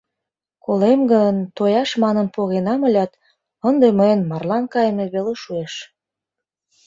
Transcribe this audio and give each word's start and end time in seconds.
Колем 0.65 1.01
гын, 1.13 1.35
тояш 1.55 1.89
манын 2.03 2.27
погенам 2.35 2.81
ылят, 2.87 3.11
ынде 3.67 3.87
мыйын 3.99 4.21
марлан 4.29 4.63
кайыме 4.73 5.05
веле 5.13 5.33
шуэш. 5.43 5.73